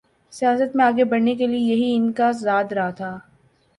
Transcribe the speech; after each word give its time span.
سیاست 0.33 0.75
میں 0.75 0.85
آگے 0.85 1.03
بڑھنے 1.03 1.35
کے 1.35 1.47
لیے 1.47 1.73
یہی 1.73 1.95
ان 1.95 2.11
کا 2.11 2.31
زاد 2.39 2.71
راہ 2.73 2.91
تھا۔ 2.91 3.17